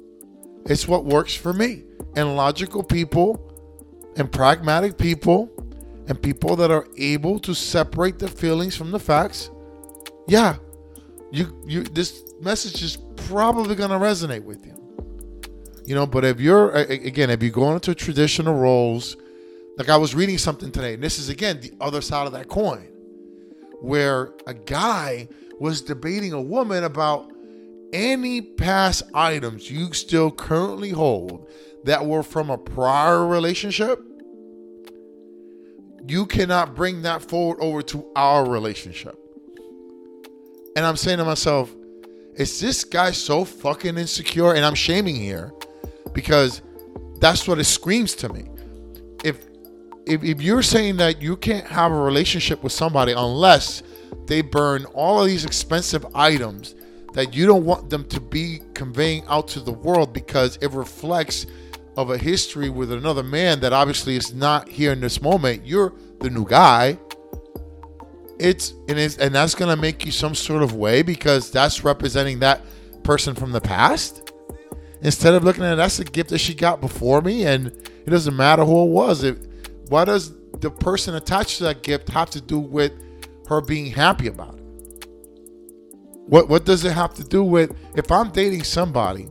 It's 0.66 0.86
what 0.86 1.04
works 1.04 1.34
for 1.34 1.52
me. 1.52 1.84
And 2.14 2.36
logical 2.36 2.82
people 2.82 3.42
and 4.16 4.30
pragmatic 4.30 4.96
people 4.96 5.50
and 6.08 6.20
people 6.20 6.56
that 6.56 6.70
are 6.70 6.86
able 6.96 7.38
to 7.40 7.54
separate 7.54 8.18
the 8.18 8.28
feelings 8.28 8.76
from 8.76 8.90
the 8.90 8.98
facts. 8.98 9.50
Yeah. 10.26 10.56
You 11.30 11.60
you 11.66 11.82
this 11.82 12.22
message 12.40 12.82
is 12.82 12.98
probably 13.28 13.74
going 13.74 13.90
to 13.90 13.96
resonate 13.96 14.44
with 14.44 14.64
you. 14.64 14.74
You 15.84 15.94
know, 15.94 16.06
but 16.06 16.24
if 16.24 16.40
you're 16.40 16.70
again, 16.70 17.30
if 17.30 17.42
you 17.42 17.50
go 17.50 17.72
into 17.72 17.94
traditional 17.94 18.54
roles, 18.54 19.16
like 19.76 19.88
I 19.88 19.96
was 19.96 20.14
reading 20.14 20.38
something 20.38 20.70
today, 20.70 20.94
and 20.94 21.02
this 21.02 21.18
is 21.18 21.28
again 21.28 21.60
the 21.60 21.72
other 21.80 22.00
side 22.00 22.26
of 22.26 22.32
that 22.32 22.48
coin, 22.48 22.88
where 23.80 24.32
a 24.46 24.54
guy 24.54 25.28
was 25.58 25.82
debating 25.82 26.32
a 26.32 26.40
woman 26.40 26.84
about 26.84 27.30
any 27.92 28.40
past 28.40 29.02
items 29.14 29.70
you 29.70 29.92
still 29.92 30.30
currently 30.30 30.90
hold 30.90 31.48
that 31.84 32.04
were 32.04 32.22
from 32.22 32.50
a 32.50 32.58
prior 32.58 33.26
relationship. 33.26 34.00
You 36.06 36.26
cannot 36.26 36.74
bring 36.74 37.02
that 37.02 37.22
forward 37.22 37.58
over 37.60 37.82
to 37.82 38.06
our 38.14 38.48
relationship. 38.48 39.18
And 40.76 40.84
I'm 40.84 40.96
saying 40.96 41.18
to 41.18 41.24
myself, 41.24 41.74
is 42.34 42.60
this 42.60 42.84
guy 42.84 43.12
so 43.12 43.44
fucking 43.44 43.96
insecure? 43.96 44.54
And 44.54 44.64
I'm 44.64 44.74
shaming 44.74 45.16
here 45.16 45.52
because 46.12 46.60
that's 47.18 47.48
what 47.48 47.58
it 47.58 47.64
screams 47.64 48.14
to 48.16 48.28
me. 48.28 48.44
If 49.24 49.46
if, 50.06 50.22
if 50.22 50.40
you're 50.40 50.62
saying 50.62 50.98
that 50.98 51.20
you 51.20 51.36
can't 51.36 51.66
have 51.66 51.90
a 51.90 51.96
relationship 52.00 52.62
with 52.62 52.72
somebody 52.72 53.12
unless 53.12 53.82
they 54.26 54.40
burn 54.40 54.84
all 54.94 55.20
of 55.20 55.26
these 55.26 55.44
expensive 55.44 56.06
items 56.14 56.76
that 57.16 57.34
you 57.34 57.46
don't 57.46 57.64
want 57.64 57.88
them 57.88 58.04
to 58.04 58.20
be 58.20 58.60
conveying 58.74 59.24
out 59.26 59.48
to 59.48 59.58
the 59.58 59.72
world 59.72 60.12
because 60.12 60.56
it 60.60 60.70
reflects 60.72 61.46
of 61.96 62.10
a 62.10 62.18
history 62.18 62.68
with 62.68 62.92
another 62.92 63.22
man 63.22 63.58
that 63.60 63.72
obviously 63.72 64.16
is 64.16 64.34
not 64.34 64.68
here 64.68 64.92
in 64.92 65.00
this 65.00 65.22
moment. 65.22 65.64
You're 65.64 65.94
the 66.20 66.28
new 66.28 66.44
guy. 66.44 66.98
It's 68.38 68.74
and 68.86 68.98
it's 68.98 69.16
and 69.16 69.34
that's 69.34 69.54
gonna 69.54 69.76
make 69.76 70.04
you 70.04 70.12
some 70.12 70.34
sort 70.34 70.62
of 70.62 70.74
way 70.74 71.00
because 71.00 71.50
that's 71.50 71.82
representing 71.82 72.40
that 72.40 72.60
person 73.02 73.34
from 73.34 73.50
the 73.50 73.62
past. 73.62 74.30
Instead 75.00 75.32
of 75.32 75.42
looking 75.42 75.64
at 75.64 75.76
that's 75.76 75.98
a 75.98 76.04
gift 76.04 76.28
that 76.28 76.38
she 76.38 76.52
got 76.52 76.82
before 76.82 77.22
me 77.22 77.46
and 77.46 77.68
it 77.68 78.10
doesn't 78.10 78.36
matter 78.36 78.62
who 78.62 78.82
it 78.82 78.90
was. 78.90 79.24
It 79.24 79.38
what 79.88 80.04
does 80.04 80.34
the 80.60 80.70
person 80.70 81.14
attached 81.14 81.56
to 81.58 81.64
that 81.64 81.82
gift 81.82 82.10
have 82.10 82.28
to 82.32 82.42
do 82.42 82.58
with 82.58 82.92
her 83.48 83.62
being 83.62 83.86
happy 83.86 84.26
about 84.26 84.58
it 84.58 84.65
what 86.26 86.48
what 86.48 86.64
does 86.64 86.84
it 86.84 86.92
have 86.92 87.14
to 87.14 87.24
do 87.24 87.42
with 87.42 87.74
if 87.96 88.10
i'm 88.10 88.30
dating 88.30 88.62
somebody 88.62 89.28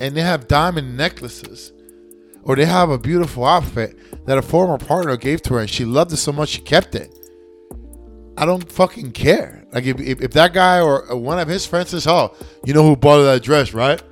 and 0.00 0.16
they 0.16 0.20
have 0.20 0.48
diamond 0.48 0.96
necklaces 0.96 1.72
or 2.42 2.56
they 2.56 2.64
have 2.64 2.90
a 2.90 2.98
beautiful 2.98 3.44
outfit 3.44 3.96
that 4.26 4.38
a 4.38 4.42
former 4.42 4.78
partner 4.78 5.16
gave 5.16 5.42
to 5.42 5.54
her 5.54 5.60
and 5.60 5.70
she 5.70 5.84
loved 5.84 6.12
it 6.12 6.16
so 6.16 6.32
much 6.32 6.50
she 6.50 6.60
kept 6.60 6.94
it. 6.94 7.16
I 8.36 8.44
don't 8.44 8.70
fucking 8.70 9.12
care. 9.12 9.66
Like 9.72 9.84
if, 9.84 10.00
if, 10.00 10.20
if 10.20 10.32
that 10.32 10.52
guy 10.52 10.80
or 10.80 11.14
one 11.16 11.38
of 11.38 11.48
his 11.48 11.66
friends 11.66 11.90
says, 11.90 12.06
"Oh, 12.06 12.34
you 12.64 12.74
know 12.74 12.82
who 12.82 12.96
bought 12.96 13.18
her 13.18 13.24
that 13.24 13.42
dress, 13.42 13.72
right? 13.72 14.02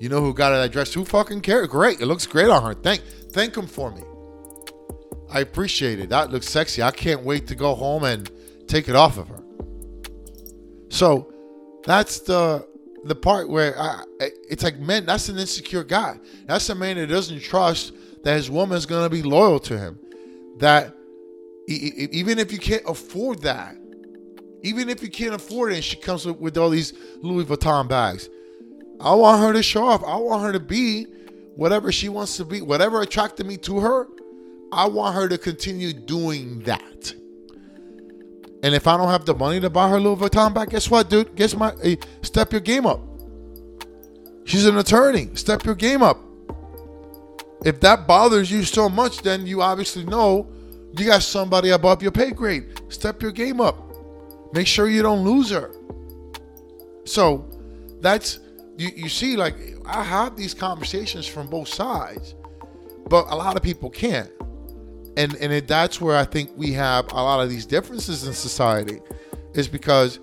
You 0.00 0.08
know 0.08 0.20
who 0.20 0.34
got 0.34 0.52
her 0.52 0.60
that 0.60 0.70
dress? 0.70 0.92
Who 0.92 1.04
fucking 1.04 1.40
cares? 1.40 1.68
Great, 1.68 2.00
it 2.00 2.06
looks 2.06 2.26
great 2.26 2.48
on 2.48 2.62
her. 2.62 2.74
Thank 2.74 3.02
thank 3.32 3.56
him 3.56 3.66
for 3.66 3.90
me. 3.90 4.02
I 5.30 5.40
appreciate 5.40 5.98
it. 5.98 6.10
That 6.10 6.30
looks 6.30 6.48
sexy. 6.48 6.82
I 6.82 6.90
can't 6.90 7.24
wait 7.24 7.46
to 7.48 7.54
go 7.54 7.74
home 7.74 8.04
and 8.04 8.30
take 8.68 8.88
it 8.88 8.94
off 8.94 9.18
of 9.18 9.28
her. 9.28 9.43
So 10.94 11.32
that's 11.84 12.20
the 12.20 12.68
the 13.02 13.16
part 13.16 13.48
where 13.48 13.76
I, 13.76 14.04
it's 14.20 14.62
like, 14.62 14.78
man, 14.78 15.04
that's 15.04 15.28
an 15.28 15.36
insecure 15.38 15.82
guy. 15.82 16.20
That's 16.46 16.68
a 16.70 16.74
man 16.74 16.96
that 16.96 17.08
doesn't 17.08 17.40
trust 17.40 17.92
that 18.22 18.36
his 18.36 18.48
woman's 18.48 18.86
gonna 18.86 19.10
be 19.10 19.22
loyal 19.22 19.58
to 19.60 19.76
him. 19.76 19.98
That 20.58 20.94
even 21.66 22.38
if 22.38 22.52
you 22.52 22.58
can't 22.58 22.84
afford 22.86 23.42
that, 23.42 23.76
even 24.62 24.88
if 24.88 25.02
you 25.02 25.10
can't 25.10 25.34
afford 25.34 25.72
it, 25.72 25.76
and 25.76 25.84
she 25.84 25.96
comes 25.96 26.26
with, 26.26 26.38
with 26.38 26.56
all 26.56 26.70
these 26.70 26.92
Louis 27.22 27.44
Vuitton 27.44 27.88
bags, 27.88 28.30
I 29.00 29.14
want 29.14 29.42
her 29.42 29.52
to 29.52 29.64
show 29.64 29.84
off. 29.86 30.04
I 30.04 30.16
want 30.16 30.44
her 30.44 30.52
to 30.52 30.60
be 30.60 31.06
whatever 31.56 31.90
she 31.90 32.08
wants 32.08 32.36
to 32.36 32.44
be. 32.44 32.62
Whatever 32.62 33.02
attracted 33.02 33.46
me 33.46 33.56
to 33.58 33.80
her, 33.80 34.06
I 34.70 34.86
want 34.86 35.16
her 35.16 35.28
to 35.28 35.38
continue 35.38 35.92
doing 35.92 36.60
that. 36.60 37.14
And 38.64 38.74
if 38.74 38.86
I 38.86 38.96
don't 38.96 39.10
have 39.10 39.26
the 39.26 39.34
money 39.34 39.60
to 39.60 39.68
buy 39.68 39.90
her 39.90 40.00
Louis 40.00 40.16
Vuitton 40.16 40.54
bag, 40.54 40.70
guess 40.70 40.90
what, 40.90 41.10
dude? 41.10 41.36
Guess 41.36 41.54
my 41.54 41.98
step 42.22 42.50
your 42.50 42.62
game 42.62 42.86
up. 42.86 42.98
She's 44.46 44.64
an 44.64 44.78
attorney. 44.78 45.28
Step 45.34 45.66
your 45.66 45.74
game 45.74 46.02
up. 46.02 46.18
If 47.62 47.80
that 47.80 48.06
bothers 48.06 48.50
you 48.50 48.62
so 48.62 48.88
much, 48.88 49.20
then 49.20 49.46
you 49.46 49.60
obviously 49.60 50.06
know 50.06 50.50
you 50.96 51.04
got 51.04 51.22
somebody 51.22 51.70
above 51.70 52.00
your 52.00 52.10
pay 52.10 52.30
grade. 52.30 52.80
Step 52.88 53.20
your 53.20 53.32
game 53.32 53.60
up. 53.60 53.76
Make 54.54 54.66
sure 54.66 54.88
you 54.88 55.02
don't 55.02 55.24
lose 55.24 55.50
her. 55.50 55.70
So 57.04 57.46
that's 58.00 58.38
you, 58.78 58.88
you 58.96 59.08
see, 59.10 59.36
like 59.36 59.56
I 59.84 60.02
have 60.02 60.36
these 60.36 60.54
conversations 60.54 61.26
from 61.26 61.48
both 61.48 61.68
sides, 61.68 62.34
but 63.10 63.26
a 63.28 63.36
lot 63.36 63.56
of 63.56 63.62
people 63.62 63.90
can't. 63.90 64.30
And 65.16 65.34
and 65.36 65.66
that's 65.68 66.00
where 66.00 66.16
I 66.16 66.24
think 66.24 66.50
we 66.56 66.72
have 66.72 67.10
a 67.12 67.16
lot 67.16 67.40
of 67.40 67.48
these 67.48 67.66
differences 67.66 68.26
in 68.26 68.32
society, 68.32 69.00
is 69.54 69.68
because 69.68 70.18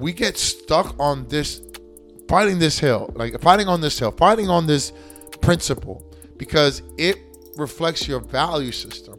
we 0.00 0.12
get 0.12 0.36
stuck 0.36 0.96
on 0.98 1.28
this 1.28 1.62
fighting 2.28 2.58
this 2.58 2.78
hill, 2.78 3.12
like 3.14 3.40
fighting 3.40 3.68
on 3.68 3.80
this 3.80 3.98
hill, 3.98 4.10
fighting 4.10 4.48
on 4.48 4.66
this 4.66 4.92
principle, 5.40 6.02
because 6.36 6.82
it 6.98 7.18
reflects 7.56 8.08
your 8.08 8.20
value 8.20 8.72
system. 8.72 9.18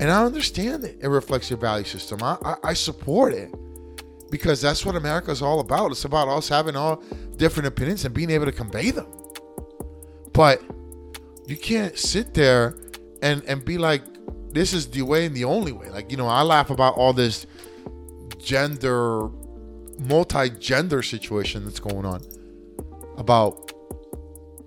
And 0.00 0.10
I 0.10 0.24
understand 0.24 0.84
it. 0.84 0.98
It 1.00 1.08
reflects 1.08 1.50
your 1.50 1.58
value 1.58 1.84
system. 1.84 2.22
I, 2.22 2.36
I, 2.44 2.56
I 2.64 2.72
support 2.74 3.32
it 3.32 3.54
because 4.30 4.60
that's 4.60 4.84
what 4.84 4.96
America 4.96 5.30
is 5.30 5.42
all 5.42 5.60
about. 5.60 5.90
It's 5.90 6.04
about 6.04 6.28
us 6.28 6.48
having 6.48 6.74
all 6.76 7.02
different 7.36 7.66
opinions 7.68 8.04
and 8.04 8.14
being 8.14 8.30
able 8.30 8.46
to 8.46 8.52
convey 8.52 8.90
them. 8.90 9.06
But 10.32 10.62
you 11.46 11.56
can't 11.56 11.96
sit 11.98 12.34
there 12.34 12.74
and 13.22 13.42
and 13.46 13.64
be 13.64 13.78
like, 13.78 14.02
this 14.52 14.72
is 14.72 14.88
the 14.88 15.02
way 15.02 15.26
and 15.26 15.34
the 15.34 15.44
only 15.44 15.72
way. 15.72 15.88
Like, 15.90 16.10
you 16.10 16.16
know, 16.16 16.26
I 16.26 16.42
laugh 16.42 16.70
about 16.70 16.94
all 16.96 17.12
this 17.12 17.46
gender, 18.38 19.28
multi-gender 20.00 21.02
situation 21.02 21.64
that's 21.64 21.80
going 21.80 22.04
on 22.04 22.22
about 23.16 23.72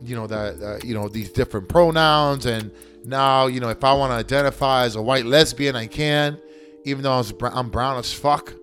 you 0.01 0.15
know 0.15 0.27
that 0.27 0.62
uh, 0.62 0.77
you 0.85 0.93
know 0.93 1.09
these 1.09 1.31
different 1.31 1.67
pronouns 1.67 2.45
and 2.45 2.71
now 3.05 3.47
you 3.47 3.59
know 3.59 3.69
if 3.69 3.83
I 3.83 3.93
want 3.93 4.12
to 4.12 4.15
identify 4.15 4.83
as 4.83 4.95
a 4.95 5.01
white 5.01 5.25
lesbian 5.25 5.75
I 5.75 5.88
can 5.88 6.38
even 6.83 7.01
though 7.01 7.24
I'm 7.41 7.69
brown 7.69 7.97
as 7.97 8.13
fuck 8.13 8.53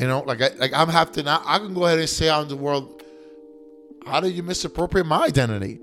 you 0.00 0.06
know, 0.06 0.20
like 0.20 0.40
I, 0.40 0.48
like 0.56 0.72
I'm 0.72 0.88
have 0.88 1.12
to 1.12 1.22
now. 1.22 1.42
I 1.44 1.58
can 1.58 1.74
go 1.74 1.84
ahead 1.84 1.98
and 1.98 2.08
say 2.08 2.30
out 2.30 2.42
in 2.42 2.48
the 2.48 2.56
world, 2.56 3.02
how 4.06 4.20
did 4.20 4.32
you 4.32 4.42
misappropriate 4.42 5.06
my 5.06 5.26
identity? 5.26 5.78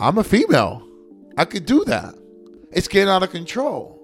I'm 0.00 0.18
a 0.18 0.24
female. 0.24 0.82
I 1.36 1.44
could 1.44 1.66
do 1.66 1.84
that. 1.84 2.14
It's 2.70 2.88
getting 2.88 3.08
out 3.08 3.22
of 3.22 3.30
control, 3.30 4.00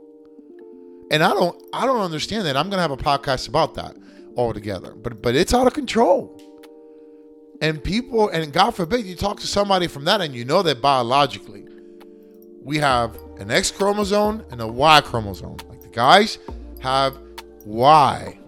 and 1.10 1.22
I 1.22 1.30
don't 1.30 1.60
I 1.72 1.86
don't 1.86 2.00
understand 2.00 2.46
that. 2.46 2.56
I'm 2.56 2.70
gonna 2.70 2.82
have 2.82 2.90
a 2.90 2.96
podcast 2.96 3.48
about 3.48 3.74
that 3.74 3.96
altogether. 4.36 4.94
But 4.94 5.22
but 5.22 5.34
it's 5.34 5.54
out 5.54 5.66
of 5.66 5.74
control, 5.74 6.40
and 7.60 7.82
people 7.82 8.28
and 8.28 8.52
God 8.52 8.72
forbid 8.72 9.06
you 9.06 9.16
talk 9.16 9.40
to 9.40 9.46
somebody 9.46 9.86
from 9.86 10.04
that 10.04 10.20
and 10.20 10.34
you 10.34 10.44
know 10.44 10.62
that 10.62 10.82
biologically 10.82 11.64
we 12.62 12.78
have 12.78 13.16
an 13.38 13.50
X 13.50 13.70
chromosome 13.70 14.44
and 14.50 14.60
a 14.60 14.66
Y 14.66 15.00
chromosome. 15.00 15.56
Like 15.68 15.80
the 15.80 15.88
guys 15.88 16.38
have 16.80 17.18
Y 17.64 18.38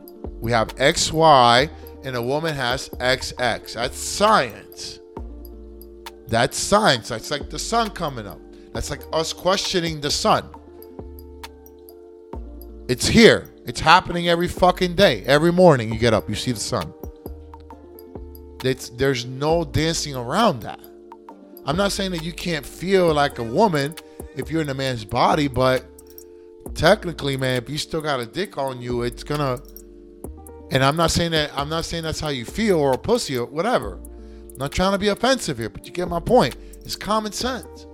we 0.40 0.52
have 0.52 0.75
XY, 0.76 1.70
and 2.04 2.16
a 2.16 2.22
woman 2.22 2.54
has 2.54 2.88
XX. 2.88 3.75
That's 3.75 3.99
science. 3.99 5.00
That's 6.28 6.56
science. 6.56 7.08
That's 7.08 7.30
like 7.30 7.50
the 7.50 7.58
sun 7.58 7.90
coming 7.90 8.26
up. 8.26 8.40
That's 8.73 8.91
like 8.91 9.03
us 9.12 9.33
questioning 9.33 10.00
the 10.00 10.11
sun. 10.11 10.49
It's 12.89 13.07
here. 13.07 13.49
It's 13.67 13.81
happening 13.81 14.29
every 14.29 14.49
fucking 14.49 14.95
day. 14.95 15.23
Every 15.25 15.53
morning 15.53 15.93
you 15.93 15.99
get 15.99 16.12
up, 16.12 16.29
you 16.29 16.35
see 16.35 16.53
the 16.53 16.61
sun. 16.61 16.93
It's 18.65 18.89
there's 18.91 19.25
no 19.25 19.65
dancing 19.65 20.15
around 20.15 20.61
that. 20.62 20.81
I'm 21.65 21.77
not 21.77 21.93
saying 21.93 22.11
that 22.12 22.25
you 22.25 22.33
can't 22.33 22.65
feel 22.65 23.12
like 23.15 23.39
a 23.39 23.43
woman 23.43 23.95
if 24.37 24.50
you're 24.50 24.62
in 24.62 24.69
a 24.71 24.75
man's 24.75 25.05
body, 25.05 25.49
but 25.49 25.85
technically, 26.75 27.37
man, 27.37 27.62
if 27.62 27.71
you 27.71 27.79
still 27.79 28.00
got 28.00 28.21
a 28.21 28.27
dick 28.27 28.59
on 28.59 28.81
you, 28.81 29.03
it's 29.03 29.23
gonna 29.23 29.61
and 30.71 30.85
I'm 30.85 30.97
not 30.97 31.11
saying 31.11 31.33
that 31.33 31.50
I'm 31.57 31.69
not 31.69 31.85
saying 31.85 32.05
that's 32.05 32.21
how 32.21 32.29
you 32.29 32.45
feel 32.45 32.79
or 32.79 32.93
a 32.93 32.99
pussy 32.99 33.37
or 33.37 33.47
whatever. 33.47 34.00
I'm 34.50 34.57
not 34.57 34.73
trying 34.73 34.93
to 34.93 34.99
be 34.99 35.09
offensive 35.09 35.59
here, 35.59 35.69
but 35.69 35.87
you 35.87 35.93
get 35.93 36.09
my 36.09 36.21
point. 36.21 36.57
It's 36.85 36.97
common 36.97 37.33
sense. 37.33 37.87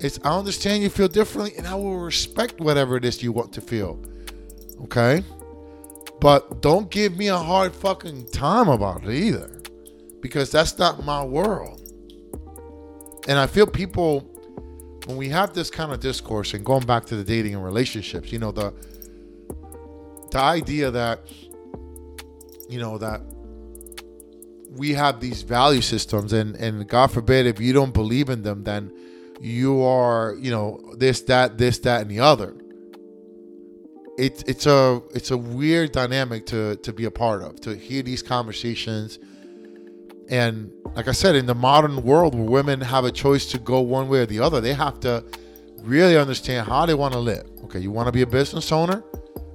It's 0.00 0.18
I 0.24 0.36
understand 0.36 0.82
you 0.82 0.90
feel 0.90 1.08
differently 1.08 1.56
and 1.56 1.66
I 1.66 1.74
will 1.74 1.98
respect 1.98 2.60
whatever 2.60 2.96
it 2.96 3.04
is 3.04 3.22
you 3.22 3.32
want 3.32 3.52
to 3.54 3.60
feel. 3.60 3.98
Okay? 4.84 5.22
But 6.20 6.62
don't 6.62 6.90
give 6.90 7.16
me 7.16 7.28
a 7.28 7.36
hard 7.36 7.74
fucking 7.74 8.26
time 8.26 8.68
about 8.68 9.04
it 9.04 9.14
either. 9.14 9.50
Because 10.20 10.50
that's 10.50 10.78
not 10.78 11.04
my 11.04 11.24
world. 11.24 11.80
And 13.28 13.38
I 13.38 13.46
feel 13.46 13.66
people 13.66 14.20
when 15.06 15.16
we 15.16 15.28
have 15.28 15.54
this 15.54 15.70
kind 15.70 15.92
of 15.92 16.00
discourse 16.00 16.54
and 16.54 16.64
going 16.64 16.84
back 16.84 17.06
to 17.06 17.16
the 17.16 17.24
dating 17.24 17.54
and 17.54 17.64
relationships, 17.64 18.32
you 18.32 18.38
know, 18.38 18.52
the 18.52 18.72
the 20.30 20.38
idea 20.38 20.90
that 20.90 21.20
you 22.68 22.78
know 22.78 22.98
that 22.98 23.20
we 24.70 24.92
have 24.92 25.20
these 25.20 25.42
value 25.42 25.80
systems 25.80 26.32
and 26.32 26.54
and 26.56 26.86
god 26.88 27.10
forbid 27.10 27.46
if 27.46 27.60
you 27.60 27.72
don't 27.72 27.92
believe 27.92 28.28
in 28.30 28.42
them 28.42 28.62
then 28.62 28.92
you 29.40 29.82
are 29.82 30.36
you 30.38 30.50
know 30.50 30.94
this 30.96 31.22
that 31.22 31.58
this 31.58 31.78
that 31.80 32.02
and 32.02 32.10
the 32.10 32.20
other 32.20 32.54
it's 34.18 34.42
it's 34.42 34.66
a 34.66 35.00
it's 35.14 35.30
a 35.30 35.36
weird 35.36 35.92
dynamic 35.92 36.44
to 36.46 36.76
to 36.76 36.92
be 36.92 37.06
a 37.06 37.10
part 37.10 37.42
of 37.42 37.58
to 37.60 37.74
hear 37.74 38.02
these 38.02 38.22
conversations 38.22 39.18
and 40.28 40.70
like 40.94 41.08
i 41.08 41.12
said 41.12 41.34
in 41.34 41.46
the 41.46 41.54
modern 41.54 42.02
world 42.02 42.34
where 42.34 42.48
women 42.48 42.80
have 42.80 43.04
a 43.04 43.10
choice 43.10 43.46
to 43.46 43.58
go 43.58 43.80
one 43.80 44.08
way 44.08 44.20
or 44.20 44.26
the 44.26 44.38
other 44.38 44.60
they 44.60 44.74
have 44.74 45.00
to 45.00 45.24
really 45.78 46.18
understand 46.18 46.66
how 46.66 46.84
they 46.84 46.94
want 46.94 47.14
to 47.14 47.18
live 47.18 47.46
okay 47.64 47.78
you 47.78 47.90
want 47.90 48.06
to 48.06 48.12
be 48.12 48.22
a 48.22 48.26
business 48.26 48.70
owner 48.70 49.02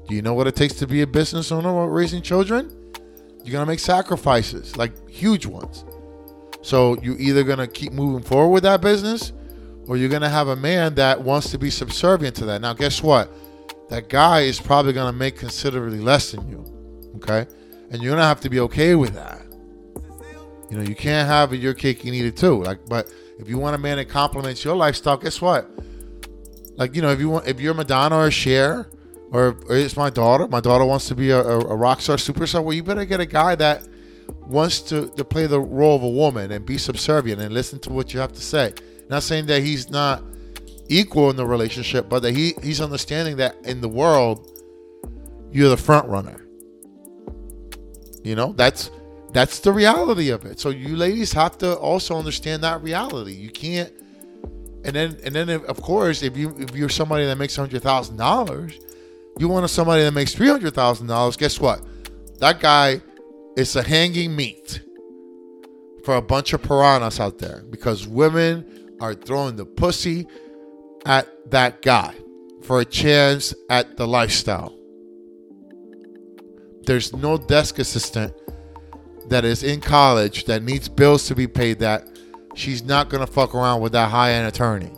do 0.07 0.13
you 0.15 0.21
know 0.21 0.33
what 0.33 0.47
it 0.47 0.55
takes 0.55 0.75
to 0.75 0.87
be 0.87 1.01
a 1.01 1.07
business 1.07 1.51
owner 1.51 1.73
while 1.73 1.87
raising 1.87 2.21
children? 2.21 2.69
You're 3.43 3.53
gonna 3.53 3.65
make 3.65 3.79
sacrifices, 3.79 4.77
like 4.77 5.09
huge 5.09 5.45
ones. 5.45 5.83
So 6.61 6.99
you're 7.01 7.19
either 7.19 7.43
gonna 7.43 7.67
keep 7.67 7.91
moving 7.91 8.23
forward 8.23 8.49
with 8.53 8.63
that 8.63 8.81
business, 8.81 9.33
or 9.87 9.97
you're 9.97 10.09
gonna 10.09 10.29
have 10.29 10.47
a 10.47 10.55
man 10.55 10.95
that 10.95 11.21
wants 11.21 11.51
to 11.51 11.57
be 11.57 11.69
subservient 11.69 12.35
to 12.37 12.45
that. 12.45 12.61
Now, 12.61 12.73
guess 12.73 13.03
what? 13.03 13.31
That 13.89 14.09
guy 14.09 14.41
is 14.41 14.59
probably 14.59 14.93
gonna 14.93 15.17
make 15.17 15.37
considerably 15.37 15.99
less 15.99 16.31
than 16.31 16.47
you. 16.49 16.63
Okay, 17.17 17.47
and 17.91 18.01
you're 18.01 18.11
gonna 18.11 18.27
have 18.27 18.41
to 18.41 18.49
be 18.49 18.59
okay 18.61 18.95
with 18.95 19.13
that. 19.13 19.41
You 20.69 20.77
know, 20.77 20.83
you 20.83 20.95
can't 20.95 21.27
have 21.27 21.53
your 21.53 21.73
cake 21.73 22.03
and 22.03 22.13
eat 22.13 22.25
it 22.25 22.37
too. 22.37 22.63
Like, 22.63 22.85
but 22.87 23.13
if 23.39 23.47
you 23.47 23.57
want 23.57 23.75
a 23.75 23.77
man 23.77 23.97
that 23.97 24.09
complements 24.09 24.65
your 24.65 24.75
lifestyle, 24.75 25.17
guess 25.17 25.41
what? 25.41 25.69
Like, 26.77 26.95
you 26.95 27.01
know, 27.01 27.11
if 27.11 27.19
you 27.19 27.29
want, 27.29 27.47
if 27.47 27.59
you're 27.59 27.73
Madonna 27.73 28.17
or 28.17 28.31
Cher, 28.31 28.89
or, 29.31 29.57
it's 29.69 29.97
my 29.97 30.09
daughter. 30.09 30.47
My 30.47 30.59
daughter 30.59 30.85
wants 30.85 31.07
to 31.09 31.15
be 31.15 31.31
a, 31.31 31.39
a, 31.39 31.59
a 31.59 31.75
rock 31.75 32.01
star, 32.01 32.17
superstar. 32.17 32.63
Well, 32.63 32.73
you 32.73 32.83
better 32.83 33.05
get 33.05 33.19
a 33.19 33.25
guy 33.25 33.55
that 33.55 33.87
wants 34.47 34.81
to, 34.81 35.09
to 35.09 35.25
play 35.25 35.47
the 35.47 35.59
role 35.59 35.95
of 35.95 36.03
a 36.03 36.09
woman 36.09 36.51
and 36.51 36.65
be 36.65 36.77
subservient 36.77 37.41
and 37.41 37.53
listen 37.53 37.79
to 37.79 37.91
what 37.91 38.13
you 38.13 38.19
have 38.19 38.33
to 38.33 38.41
say. 38.41 38.73
Not 39.09 39.23
saying 39.23 39.45
that 39.47 39.61
he's 39.61 39.89
not 39.89 40.23
equal 40.87 41.29
in 41.29 41.35
the 41.35 41.45
relationship, 41.45 42.09
but 42.09 42.21
that 42.21 42.35
he, 42.35 42.53
he's 42.63 42.81
understanding 42.81 43.37
that 43.37 43.55
in 43.63 43.81
the 43.81 43.89
world, 43.89 44.51
you're 45.51 45.69
the 45.69 45.77
front 45.77 46.07
runner. 46.07 46.45
You 48.23 48.35
know, 48.35 48.53
that's 48.53 48.89
that's 49.31 49.59
the 49.59 49.71
reality 49.71 50.29
of 50.29 50.45
it. 50.45 50.59
So 50.59 50.69
you 50.69 50.95
ladies 50.95 51.33
have 51.33 51.57
to 51.59 51.75
also 51.75 52.17
understand 52.17 52.63
that 52.63 52.81
reality. 52.81 53.33
You 53.33 53.49
can't 53.49 53.91
and 54.83 54.95
then 54.95 55.17
and 55.23 55.35
then 55.35 55.49
if, 55.49 55.63
of 55.65 55.81
course 55.81 56.23
if 56.23 56.35
you 56.37 56.55
if 56.57 56.75
you're 56.75 56.89
somebody 56.89 57.25
that 57.25 57.37
makes 57.37 57.55
hundred 57.55 57.83
thousand 57.83 58.17
dollars, 58.17 58.79
you 59.37 59.47
want 59.47 59.69
somebody 59.69 60.03
that 60.03 60.13
makes 60.13 60.33
three 60.33 60.47
hundred 60.47 60.73
thousand 60.73 61.07
dollars. 61.07 61.37
Guess 61.37 61.59
what? 61.59 61.81
That 62.39 62.59
guy 62.59 63.01
is 63.55 63.75
a 63.75 63.83
hanging 63.83 64.35
meat 64.35 64.81
for 66.03 66.15
a 66.15 66.21
bunch 66.21 66.53
of 66.53 66.61
piranhas 66.61 67.19
out 67.19 67.37
there 67.39 67.63
because 67.69 68.07
women 68.07 68.84
are 69.05 69.13
throwing 69.13 69.55
the 69.55 69.65
pussy 69.65 70.25
at 71.05 71.51
that 71.51 71.83
guy 71.83 72.15
for 72.63 72.79
a 72.81 72.85
chance 72.85 73.53
at 73.69 73.97
the 73.97 74.07
lifestyle. 74.07 74.75
There's 76.87 77.13
no 77.15 77.37
desk 77.37 77.77
assistant 77.77 78.33
that 79.29 79.45
is 79.45 79.61
in 79.61 79.79
college 79.79 80.45
that 80.45 80.63
needs 80.63 80.89
bills 80.89 81.27
to 81.27 81.35
be 81.35 81.45
paid 81.45 81.79
that 81.79 82.07
she's 82.55 82.83
not 82.83 83.09
gonna 83.09 83.27
fuck 83.27 83.53
around 83.53 83.81
with 83.81 83.91
that 83.91 84.09
high 84.09 84.31
end 84.31 84.47
attorney. 84.47 84.91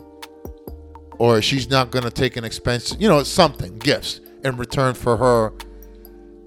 Or 1.18 1.42
she's 1.42 1.68
not 1.68 1.90
gonna 1.90 2.10
take 2.10 2.38
an 2.38 2.44
expense, 2.44 2.96
you 2.98 3.08
know, 3.08 3.22
something, 3.24 3.76
gifts 3.78 4.20
in 4.42 4.56
return 4.56 4.94
for 4.94 5.18
her 5.18 5.52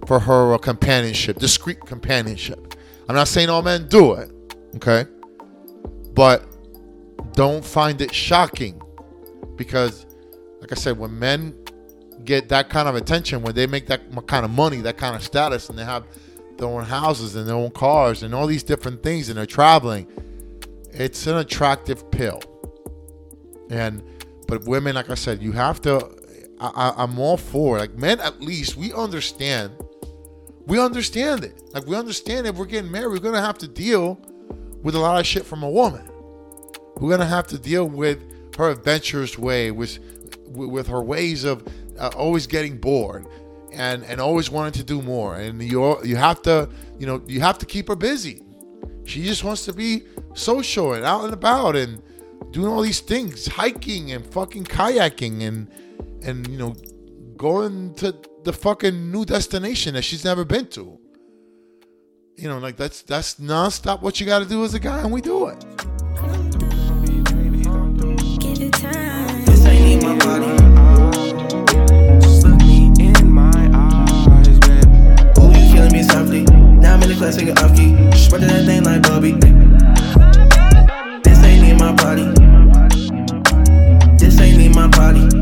for 0.08 0.20
her 0.20 0.56
uh, 0.56 0.58
companionship, 0.58 1.38
discreet 1.38 1.80
companionship. 1.82 2.74
I'm 3.08 3.14
not 3.14 3.28
saying 3.28 3.52
all 3.52 3.62
men 3.62 3.88
do 3.88 4.14
it, 4.14 4.32
okay? 4.78 5.06
But 6.16 6.51
don't 7.34 7.64
find 7.64 8.02
it 8.02 8.14
shocking 8.14 8.82
because 9.56 10.06
like 10.62 10.72
I 10.72 10.76
said, 10.76 10.98
when 10.98 11.18
men 11.18 11.56
get 12.24 12.50
that 12.50 12.70
kind 12.70 12.88
of 12.88 12.96
attention, 12.96 13.42
when 13.42 13.56
they 13.56 13.66
make 13.66 13.88
that 13.88 14.02
kind 14.28 14.46
of 14.46 14.52
money, 14.52 14.78
that 14.82 14.98
kind 14.98 15.16
of 15.16 15.24
status, 15.24 15.70
and 15.70 15.78
they 15.78 15.84
have 15.84 16.06
their 16.58 16.68
own 16.68 16.84
houses 16.84 17.36
and 17.36 17.48
their 17.48 17.56
own 17.56 17.72
cars 17.72 18.22
and 18.22 18.34
all 18.36 18.46
these 18.46 18.64
different 18.64 19.02
things, 19.02 19.30
and 19.30 19.38
they're 19.38 19.46
traveling, 19.48 20.08
it's 20.92 21.26
an 21.26 21.38
attractive 21.38 22.10
pill. 22.12 22.42
And 23.72 24.04
but 24.48 24.66
women, 24.66 24.96
like 24.96 25.10
I 25.10 25.16
said, 25.16 25.42
you 25.42 25.52
have 25.54 25.82
to. 25.82 26.18
I, 26.60 26.94
I'm 26.96 27.18
all 27.18 27.38
for 27.38 27.80
like 27.80 27.96
men. 27.96 28.20
At 28.20 28.40
least 28.40 28.78
we 28.78 28.94
understand. 28.94 29.72
We 30.68 30.80
understand 30.80 31.44
it. 31.44 31.60
Like 31.74 31.88
we 31.88 31.96
understand 31.96 32.46
if 32.46 32.56
we're 32.56 32.66
getting 32.66 32.92
married, 32.92 33.12
we're 33.12 33.20
gonna 33.20 33.42
have 33.42 33.58
to 33.60 33.68
deal 33.68 34.20
with 34.84 34.94
a 34.94 35.00
lot 35.00 35.20
of 35.20 35.26
shit 35.26 35.44
from 35.44 35.64
a 35.64 35.70
woman. 35.70 36.11
We're 37.02 37.10
gonna 37.10 37.26
have 37.26 37.48
to 37.48 37.58
deal 37.58 37.90
with 37.90 38.20
her 38.58 38.70
adventurous 38.70 39.38
way, 39.38 39.72
with 39.72 39.98
with 40.48 40.86
her 40.88 41.02
ways 41.02 41.44
of 41.44 41.68
uh, 41.98 42.12
always 42.16 42.46
getting 42.46 42.78
bored 42.78 43.26
and 43.74 44.04
and 44.06 44.22
always 44.22 44.52
wanting 44.52 44.74
to 44.74 44.84
do 44.84 45.02
more. 45.02 45.36
And 45.36 45.62
you 45.64 46.04
you 46.04 46.16
have 46.16 46.44
to 46.44 46.70
you 47.00 47.08
know 47.08 47.24
you 47.26 47.42
have 47.42 47.58
to 47.58 47.66
keep 47.66 47.88
her 47.88 47.96
busy. 47.96 48.44
She 49.04 49.24
just 49.24 49.44
wants 49.44 49.66
to 49.66 49.74
be 49.74 50.04
social 50.36 50.94
and 50.94 51.04
out 51.04 51.24
and 51.24 51.34
about 51.34 51.76
and 51.76 52.04
doing 52.52 52.68
all 52.68 52.84
these 52.84 53.00
things, 53.00 53.48
hiking 53.48 54.12
and 54.12 54.24
fucking 54.24 54.66
kayaking 54.66 55.42
and 55.42 55.72
and 56.24 56.48
you 56.48 56.58
know 56.60 56.76
going 57.36 57.96
to 57.96 58.16
the 58.44 58.54
fucking 58.54 59.12
new 59.12 59.26
destination 59.26 59.96
that 59.96 60.04
she's 60.04 60.24
never 60.24 60.46
been 60.46 60.68
to. 60.68 61.00
You 62.38 62.48
know, 62.48 62.60
like 62.60 62.78
that's 62.78 63.02
that's 63.02 63.36
nonstop 63.36 64.04
what 64.04 64.20
you 64.20 64.28
got 64.28 64.40
to 64.40 64.46
do 64.46 64.64
as 64.64 64.76
a 64.76 64.80
guy, 64.80 65.00
and 65.00 65.12
we 65.12 65.22
do 65.22 65.48
it. 65.48 65.66
class 77.22 77.38
nigga 77.38 77.56
off 77.64 77.76
key. 77.76 78.18
Spread 78.18 78.42
that 78.42 78.66
thing 78.66 78.84
like 78.84 79.04
Bobby. 79.04 79.34
This 81.24 81.44
ain't 81.44 81.70
in 81.70 81.78
my 81.78 81.94
body. 81.94 82.26
This 84.18 84.40
ain't 84.40 84.60
in 84.60 84.72
my 84.72 84.88
body. 84.88 85.41